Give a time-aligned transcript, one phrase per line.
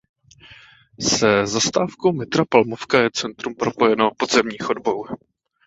[0.99, 5.05] Se zastávkou metra Palmovka je centrum propojeno podzemní chodbou.